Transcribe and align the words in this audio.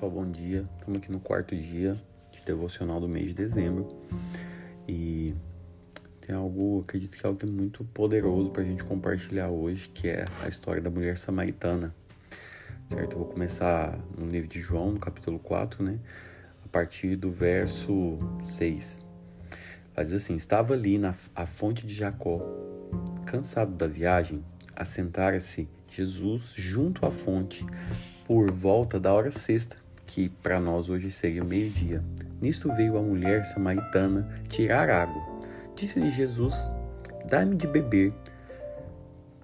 pessoal, 0.00 0.10
bom 0.10 0.30
dia. 0.30 0.64
Estamos 0.78 0.98
aqui 0.98 1.12
no 1.12 1.20
quarto 1.20 1.54
dia 1.54 2.00
de 2.32 2.42
devocional 2.46 2.98
do 2.98 3.06
mês 3.06 3.28
de 3.28 3.34
dezembro 3.34 3.86
e 4.88 5.34
tem 6.22 6.34
algo, 6.34 6.80
acredito 6.80 7.18
que 7.18 7.26
é 7.26 7.28
algo 7.28 7.46
muito 7.46 7.84
poderoso 7.84 8.48
para 8.48 8.62
a 8.62 8.64
gente 8.64 8.82
compartilhar 8.82 9.50
hoje, 9.50 9.90
que 9.90 10.08
é 10.08 10.24
a 10.42 10.48
história 10.48 10.80
da 10.80 10.88
mulher 10.88 11.18
samaritana. 11.18 11.94
Certo? 12.88 13.12
Eu 13.12 13.18
vou 13.18 13.28
começar 13.28 13.98
no 14.16 14.26
livro 14.26 14.48
de 14.48 14.62
João, 14.62 14.92
no 14.92 14.98
capítulo 14.98 15.38
4, 15.38 15.84
né? 15.84 15.98
A 16.64 16.68
partir 16.68 17.14
do 17.14 17.30
verso 17.30 18.18
6. 18.42 19.04
Ela 19.94 20.06
diz 20.06 20.14
assim: 20.14 20.34
Estava 20.34 20.72
ali 20.72 20.96
na 20.96 21.14
a 21.36 21.44
fonte 21.44 21.86
de 21.86 21.92
Jacó, 21.92 22.40
cansado 23.26 23.74
da 23.74 23.86
viagem, 23.86 24.42
assentara-se 24.74 25.68
Jesus 25.92 26.54
junto 26.56 27.04
à 27.04 27.10
fonte 27.10 27.66
por 28.26 28.50
volta 28.50 28.98
da 28.98 29.12
hora 29.12 29.32
sexta, 29.32 29.79
que 30.10 30.28
para 30.28 30.58
nós 30.58 30.88
hoje 30.88 31.10
seria 31.12 31.44
meio-dia. 31.44 32.02
Nisto 32.42 32.72
veio 32.74 32.98
a 32.98 33.02
mulher 33.02 33.44
samaritana 33.44 34.28
tirar 34.48 34.90
água. 34.90 35.22
Disse-lhe 35.76 36.10
Jesus: 36.10 36.68
Dá-me 37.28 37.54
de 37.54 37.68
beber, 37.68 38.12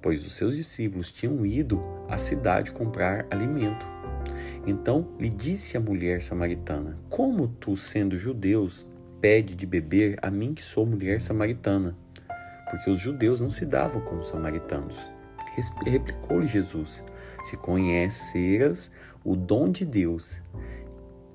pois 0.00 0.26
os 0.26 0.34
seus 0.34 0.56
discípulos 0.56 1.12
tinham 1.12 1.44
ido 1.44 1.80
à 2.08 2.16
cidade 2.16 2.72
comprar 2.72 3.26
alimento. 3.30 3.86
Então 4.66 5.06
lhe 5.20 5.28
disse 5.28 5.76
a 5.76 5.80
mulher 5.80 6.22
samaritana: 6.22 6.96
Como 7.10 7.46
tu, 7.46 7.76
sendo 7.76 8.16
judeus, 8.16 8.86
pede 9.20 9.54
de 9.54 9.66
beber 9.66 10.18
a 10.22 10.30
mim 10.30 10.54
que 10.54 10.64
sou 10.64 10.86
mulher 10.86 11.20
samaritana? 11.20 11.94
Porque 12.70 12.88
os 12.88 12.98
judeus 12.98 13.38
não 13.38 13.50
se 13.50 13.66
davam 13.66 14.00
com 14.00 14.16
os 14.16 14.28
samaritanos. 14.28 15.13
Replicou-lhe 15.84 16.46
Jesus: 16.46 17.02
se 17.44 17.56
conheceras 17.56 18.90
o 19.24 19.36
dom 19.36 19.70
de 19.70 19.84
Deus 19.84 20.40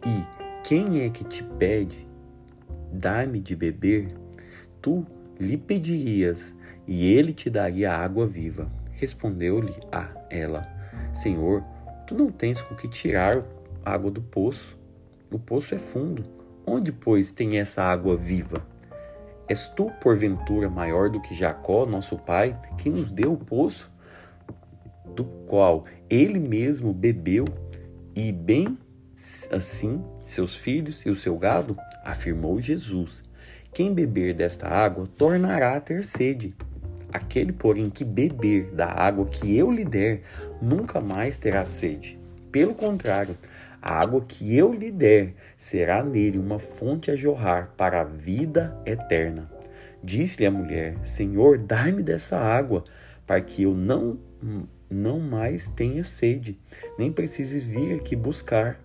e 0.05 0.23
quem 0.63 1.01
é 1.01 1.09
que 1.09 1.23
te 1.23 1.43
pede, 1.43 2.07
dá-me 2.91 3.39
de 3.39 3.55
beber, 3.55 4.13
tu 4.81 5.05
lhe 5.39 5.57
pedirias 5.57 6.53
e 6.87 7.13
ele 7.13 7.33
te 7.33 7.49
daria 7.49 7.93
água 7.93 8.25
viva. 8.25 8.69
Respondeu-lhe 8.93 9.73
a 9.91 10.09
ela: 10.29 10.67
Senhor, 11.13 11.63
tu 12.05 12.15
não 12.15 12.31
tens 12.31 12.61
com 12.61 12.75
que 12.75 12.87
tirar 12.87 13.43
água 13.85 14.11
do 14.11 14.21
poço. 14.21 14.77
O 15.31 15.39
poço 15.39 15.75
é 15.75 15.77
fundo. 15.77 16.23
Onde, 16.65 16.91
pois, 16.91 17.31
tem 17.31 17.59
essa 17.59 17.83
água 17.83 18.15
viva? 18.15 18.65
És 19.47 19.67
tu, 19.69 19.91
porventura, 20.01 20.69
maior 20.69 21.09
do 21.09 21.19
que 21.19 21.33
Jacó, 21.33 21.85
nosso 21.85 22.17
pai, 22.17 22.59
que 22.77 22.89
nos 22.89 23.09
deu 23.09 23.33
o 23.33 23.37
poço? 23.37 23.89
Do 25.15 25.23
qual 25.47 25.85
ele 26.09 26.39
mesmo 26.39 26.93
bebeu, 26.93 27.45
e 28.15 28.31
bem 28.31 28.77
assim 29.51 30.03
seus 30.25 30.55
filhos 30.55 31.05
e 31.05 31.09
o 31.09 31.15
seu 31.15 31.37
gado? 31.37 31.77
Afirmou 32.03 32.59
Jesus. 32.59 33.23
Quem 33.73 33.93
beber 33.93 34.33
desta 34.33 34.67
água 34.67 35.07
tornará 35.17 35.75
a 35.75 35.81
ter 35.81 36.03
sede. 36.03 36.55
Aquele, 37.11 37.51
porém, 37.51 37.89
que 37.89 38.03
beber 38.03 38.71
da 38.71 38.87
água 38.87 39.25
que 39.25 39.55
eu 39.57 39.71
lhe 39.71 39.85
der, 39.85 40.21
nunca 40.61 40.99
mais 40.99 41.37
terá 41.37 41.65
sede. 41.65 42.19
Pelo 42.51 42.73
contrário, 42.73 43.37
a 43.81 43.99
água 43.99 44.21
que 44.21 44.55
eu 44.55 44.73
lhe 44.73 44.91
der 44.91 45.33
será 45.57 46.03
nele 46.03 46.37
uma 46.37 46.59
fonte 46.59 47.09
a 47.09 47.15
jorrar 47.15 47.73
para 47.77 48.01
a 48.01 48.03
vida 48.03 48.79
eterna. 48.85 49.49
Disse-lhe 50.03 50.45
a 50.45 50.51
mulher: 50.51 50.97
Senhor, 51.03 51.57
dai-me 51.57 52.03
dessa 52.03 52.37
água, 52.37 52.83
para 53.25 53.41
que 53.41 53.63
eu 53.63 53.73
não 53.73 54.19
não 54.89 55.19
mais 55.19 55.67
tenha 55.67 56.03
sede, 56.03 56.57
nem 56.97 57.11
precises 57.11 57.63
vir 57.63 57.95
aqui 57.95 58.15
buscar. 58.15 58.79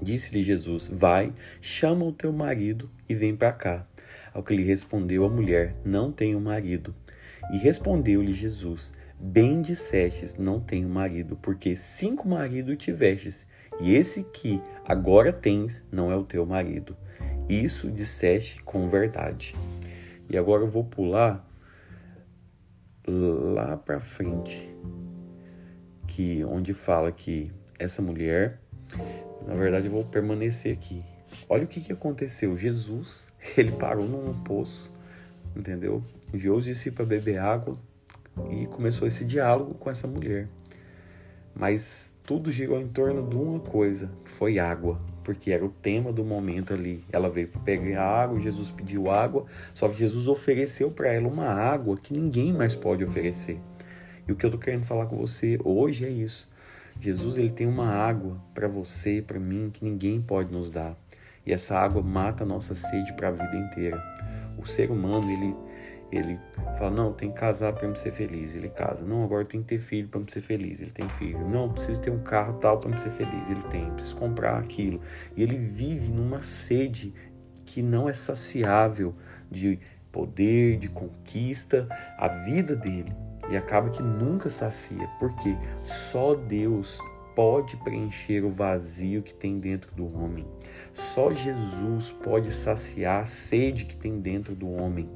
Disse-lhe 0.00 0.42
Jesus: 0.42 0.88
Vai, 0.88 1.32
chama 1.60 2.04
o 2.04 2.12
teu 2.12 2.32
marido 2.32 2.88
e 3.08 3.14
vem 3.14 3.34
para 3.34 3.52
cá. 3.52 3.86
Ao 4.32 4.42
que 4.42 4.54
lhe 4.54 4.62
respondeu 4.62 5.24
a 5.24 5.28
mulher: 5.28 5.74
Não 5.84 6.12
tenho 6.12 6.40
marido. 6.40 6.94
E 7.52 7.58
respondeu-lhe 7.58 8.32
Jesus: 8.32 8.92
Bem 9.18 9.62
dissestes, 9.62 10.36
não 10.36 10.60
tenho 10.60 10.88
marido, 10.88 11.36
porque 11.40 11.74
cinco 11.74 12.28
maridos 12.28 12.76
tivestes, 12.76 13.46
e 13.80 13.94
esse 13.94 14.22
que 14.24 14.60
agora 14.84 15.32
tens 15.32 15.82
não 15.90 16.12
é 16.12 16.16
o 16.16 16.24
teu 16.24 16.44
marido. 16.44 16.96
Isso 17.48 17.90
disseste 17.90 18.62
com 18.62 18.88
verdade. 18.88 19.54
E 20.28 20.36
agora 20.36 20.62
eu 20.62 20.70
vou 20.70 20.84
pular 20.84 21.48
lá 23.06 23.76
para 23.76 24.00
frente, 24.00 24.68
que 26.16 26.42
onde 26.46 26.72
fala 26.72 27.12
que 27.12 27.52
essa 27.78 28.00
mulher, 28.00 28.58
na 29.46 29.54
verdade 29.54 29.84
eu 29.84 29.92
vou 29.92 30.02
permanecer 30.02 30.72
aqui. 30.72 31.02
Olha 31.46 31.64
o 31.64 31.66
que, 31.66 31.78
que 31.78 31.92
aconteceu. 31.92 32.56
Jesus, 32.56 33.28
ele 33.54 33.72
parou 33.72 34.08
num 34.08 34.32
poço, 34.42 34.90
entendeu? 35.54 36.02
Enviou 36.32 36.56
os 36.56 36.64
discípulos 36.64 37.06
para 37.06 37.16
beber 37.18 37.38
água 37.38 37.78
e 38.50 38.66
começou 38.66 39.06
esse 39.06 39.26
diálogo 39.26 39.74
com 39.74 39.90
essa 39.90 40.06
mulher. 40.06 40.48
Mas 41.54 42.10
tudo 42.24 42.50
girou 42.50 42.80
em 42.80 42.88
torno 42.88 43.28
de 43.28 43.36
uma 43.36 43.60
coisa, 43.60 44.10
que 44.24 44.30
foi 44.30 44.58
água, 44.58 44.98
porque 45.22 45.52
era 45.52 45.66
o 45.66 45.68
tema 45.68 46.14
do 46.14 46.24
momento 46.24 46.72
ali. 46.72 47.04
Ela 47.12 47.28
veio 47.28 47.48
para 47.48 47.60
pegar 47.60 48.22
água, 48.22 48.40
Jesus 48.40 48.70
pediu 48.70 49.10
água, 49.10 49.44
só 49.74 49.86
que 49.86 49.98
Jesus 49.98 50.26
ofereceu 50.26 50.90
para 50.90 51.12
ela 51.12 51.28
uma 51.28 51.44
água 51.46 51.94
que 51.94 52.14
ninguém 52.14 52.54
mais 52.54 52.74
pode 52.74 53.04
oferecer. 53.04 53.60
E 54.28 54.32
o 54.32 54.36
que 54.36 54.44
eu 54.44 54.50
tô 54.50 54.58
querendo 54.58 54.84
falar 54.84 55.06
com 55.06 55.16
você 55.16 55.58
hoje 55.62 56.04
é 56.04 56.10
isso. 56.10 56.48
Jesus 56.98 57.36
ele 57.36 57.50
tem 57.50 57.66
uma 57.66 57.88
água 57.88 58.40
para 58.54 58.66
você, 58.66 59.22
para 59.24 59.38
mim, 59.38 59.70
que 59.72 59.84
ninguém 59.84 60.20
pode 60.20 60.52
nos 60.52 60.70
dar. 60.70 60.96
E 61.44 61.52
essa 61.52 61.78
água 61.78 62.02
mata 62.02 62.42
a 62.42 62.46
nossa 62.46 62.74
sede 62.74 63.12
para 63.12 63.28
a 63.28 63.32
vida 63.32 63.56
inteira. 63.56 64.02
O 64.58 64.66
ser 64.66 64.90
humano, 64.90 65.30
ele 65.30 65.54
ele 66.10 66.38
fala: 66.78 66.90
"Não, 66.90 67.12
tem 67.12 67.30
que 67.30 67.38
casar 67.38 67.72
para 67.72 67.86
me 67.86 67.96
ser 67.96 68.12
feliz". 68.12 68.54
Ele 68.54 68.68
casa. 68.68 69.04
"Não, 69.04 69.22
agora 69.22 69.44
tem 69.44 69.60
que 69.60 69.68
ter 69.68 69.78
filho 69.78 70.08
para 70.08 70.20
me 70.20 70.30
ser 70.30 70.40
feliz". 70.40 70.80
Ele 70.80 70.90
tem 70.90 71.08
filho. 71.10 71.48
"Não, 71.48 71.72
preciso 71.72 72.00
ter 72.00 72.10
um 72.10 72.22
carro 72.22 72.58
tal 72.58 72.78
para 72.78 72.90
me 72.90 72.98
ser 72.98 73.10
feliz". 73.10 73.48
Ele 73.48 73.62
tem. 73.64 73.90
"Preciso 73.92 74.16
comprar 74.16 74.58
aquilo". 74.58 75.00
E 75.36 75.42
ele 75.42 75.56
vive 75.56 76.08
numa 76.12 76.42
sede 76.42 77.12
que 77.64 77.82
não 77.82 78.08
é 78.08 78.14
saciável 78.14 79.14
de 79.50 79.78
poder, 80.10 80.78
de 80.78 80.88
conquista, 80.88 81.86
a 82.16 82.28
vida 82.28 82.74
dele 82.74 83.12
e 83.50 83.56
acaba 83.56 83.90
que 83.90 84.02
nunca 84.02 84.50
sacia, 84.50 85.08
porque 85.18 85.56
só 85.82 86.34
Deus 86.34 86.98
pode 87.34 87.76
preencher 87.76 88.44
o 88.44 88.50
vazio 88.50 89.22
que 89.22 89.34
tem 89.34 89.58
dentro 89.60 89.94
do 89.94 90.06
homem. 90.16 90.46
Só 90.94 91.32
Jesus 91.32 92.10
pode 92.10 92.50
saciar 92.50 93.22
a 93.22 93.26
sede 93.26 93.84
que 93.84 93.96
tem 93.96 94.18
dentro 94.18 94.54
do 94.54 94.70
homem. 94.70 95.08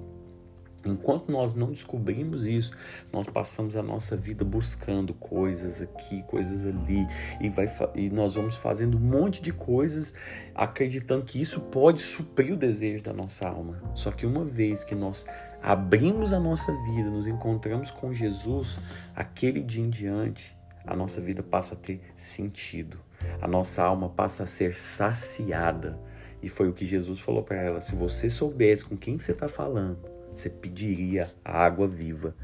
Enquanto 0.85 1.31
nós 1.31 1.55
não 1.55 1.71
descobrimos 1.71 2.47
isso, 2.47 2.73
nós 3.13 3.27
passamos 3.27 3.77
a 3.77 3.83
nossa 3.83 4.17
vida 4.17 4.45
buscando 4.45 5.12
coisas 5.12 5.83
aqui, 5.83 6.23
coisas 6.23 6.65
ali, 6.65 7.07
e, 7.41 7.51
vai, 7.51 7.71
e 7.95 8.09
nós 8.09 8.35
vamos 8.35 8.57
fazendo 8.57 8.97
um 8.97 9.01
monte 9.01 9.43
de 9.43 9.53
coisas 9.53 10.15
acreditando 10.55 11.25
que 11.25 11.41
isso 11.41 11.61
pode 11.61 12.01
suprir 12.01 12.55
o 12.55 12.57
desejo 12.57 13.03
da 13.03 13.12
nossa 13.12 13.47
alma. 13.47 13.83
Só 13.95 14.11
que 14.11 14.25
uma 14.25 14.45
vez 14.45 14.83
que 14.83 14.95
nós 14.95 15.27
abrimos 15.62 16.32
a 16.32 16.41
nossa 16.41 16.72
vida, 16.84 17.10
nos 17.10 17.26
encontramos 17.26 17.91
com 17.91 18.12
Jesus, 18.12 18.78
aquele 19.15 19.62
dia 19.62 19.84
em 19.84 19.91
diante, 19.91 20.56
a 20.87 20.97
nossa 20.97 21.21
vida 21.21 21.43
passa 21.43 21.75
a 21.75 21.76
ter 21.76 22.00
sentido, 22.16 22.98
a 23.41 23.47
nossa 23.47 23.82
alma 23.82 24.09
passa 24.09 24.44
a 24.44 24.47
ser 24.47 24.76
saciada. 24.76 25.99
E 26.43 26.49
foi 26.49 26.69
o 26.69 26.72
que 26.72 26.87
Jesus 26.87 27.20
falou 27.20 27.43
para 27.43 27.56
ela: 27.56 27.81
se 27.81 27.94
você 27.94 28.31
soubesse 28.31 28.84
com 28.84 28.97
quem 28.97 29.19
você 29.19 29.32
está 29.32 29.49
falando, 29.49 29.99
você 30.34 30.49
pediria 30.49 31.31
a 31.44 31.62
água 31.62 31.87
viva 31.87 32.34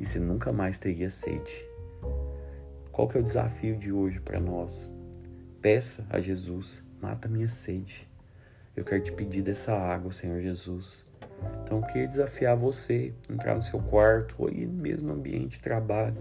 e 0.00 0.06
você 0.06 0.18
nunca 0.18 0.50
mais 0.50 0.78
teria 0.78 1.10
sede. 1.10 1.64
Qual 2.90 3.08
que 3.08 3.16
é 3.16 3.20
o 3.20 3.24
desafio 3.24 3.76
de 3.76 3.92
hoje 3.92 4.20
para 4.20 4.40
nós? 4.40 4.90
Peça 5.60 6.06
a 6.08 6.20
Jesus, 6.20 6.84
mata 7.00 7.28
minha 7.28 7.48
sede. 7.48 8.08
Eu 8.76 8.84
quero 8.84 9.02
te 9.02 9.12
pedir 9.12 9.42
dessa 9.42 9.72
água, 9.74 10.12
Senhor 10.12 10.40
Jesus. 10.40 11.06
Então, 11.62 11.78
eu 11.78 11.84
queria 11.84 12.08
desafiar 12.08 12.56
você, 12.56 13.12
entrar 13.28 13.54
no 13.54 13.62
seu 13.62 13.80
quarto 13.80 14.34
ou 14.38 14.50
mesmo 14.50 15.08
no 15.08 15.14
ambiente 15.14 15.52
de 15.52 15.60
trabalho 15.60 16.16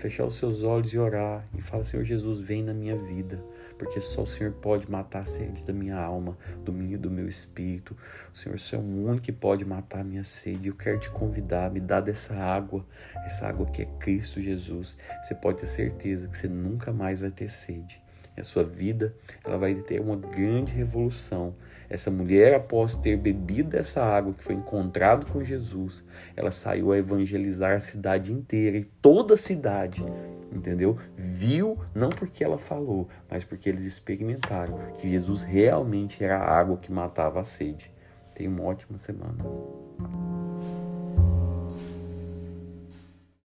fechar 0.00 0.24
os 0.24 0.36
seus 0.36 0.62
olhos 0.62 0.92
e 0.92 0.98
orar 0.98 1.46
e 1.56 1.60
falar: 1.60 1.84
Senhor 1.84 2.04
Jesus, 2.04 2.40
vem 2.40 2.62
na 2.62 2.72
minha 2.72 2.96
vida, 2.96 3.42
porque 3.78 4.00
só 4.00 4.22
o 4.22 4.26
Senhor 4.26 4.52
pode 4.52 4.90
matar 4.90 5.20
a 5.20 5.24
sede 5.24 5.62
da 5.64 5.72
minha 5.72 5.96
alma, 5.96 6.36
do 6.64 6.72
meu, 6.72 6.98
do 6.98 7.10
meu 7.10 7.28
espírito. 7.28 7.96
O 8.32 8.36
Senhor, 8.36 8.58
Senhor 8.58 8.82
é 8.82 8.84
o 8.84 9.06
único 9.08 9.24
que 9.24 9.32
pode 9.32 9.64
matar 9.64 10.00
a 10.00 10.04
minha 10.04 10.24
sede. 10.24 10.68
Eu 10.68 10.74
quero 10.74 10.98
te 10.98 11.10
convidar, 11.10 11.70
me 11.70 11.80
dar 11.80 12.00
dessa 12.00 12.34
água, 12.34 12.84
essa 13.24 13.46
água 13.46 13.66
que 13.66 13.82
é 13.82 13.86
Cristo 13.98 14.40
Jesus. 14.40 14.96
Você 15.22 15.34
pode 15.34 15.58
ter 15.58 15.66
certeza 15.66 16.26
que 16.26 16.36
você 16.36 16.48
nunca 16.48 16.92
mais 16.92 17.20
vai 17.20 17.30
ter 17.30 17.50
sede. 17.50 18.02
A 18.36 18.42
sua 18.42 18.64
vida 18.64 19.14
ela 19.44 19.58
vai 19.58 19.74
ter 19.74 20.00
uma 20.00 20.16
grande 20.16 20.72
revolução. 20.72 21.54
Essa 21.88 22.10
mulher, 22.10 22.54
após 22.54 22.94
ter 22.94 23.16
bebido 23.16 23.76
essa 23.76 24.02
água 24.02 24.32
que 24.32 24.44
foi 24.44 24.54
encontrado 24.54 25.26
com 25.26 25.44
Jesus, 25.44 26.04
ela 26.36 26.50
saiu 26.50 26.92
a 26.92 26.98
evangelizar 26.98 27.72
a 27.72 27.80
cidade 27.80 28.32
inteira 28.32 28.78
e 28.78 28.84
toda 28.84 29.34
a 29.34 29.36
cidade 29.36 30.02
entendeu? 30.52 30.96
Viu 31.16 31.78
não 31.94 32.10
porque 32.10 32.42
ela 32.42 32.58
falou, 32.58 33.08
mas 33.28 33.44
porque 33.44 33.68
eles 33.68 33.84
experimentaram 33.84 34.76
que 34.94 35.08
Jesus 35.08 35.42
realmente 35.42 36.22
era 36.22 36.38
a 36.38 36.58
água 36.58 36.76
que 36.76 36.92
matava 36.92 37.40
a 37.40 37.44
sede. 37.44 37.92
Tenha 38.34 38.50
uma 38.50 38.64
ótima 38.64 38.98
semana. 38.98 39.44